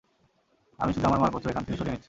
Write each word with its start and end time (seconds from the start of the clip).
আমি 0.79 0.91
শুধু 0.93 1.05
আমার 1.05 1.19
মালপত্র 1.21 1.51
এখান 1.51 1.63
থেকে 1.65 1.77
সরিয়ে 1.77 1.93
নিচ্ছি। 1.93 1.99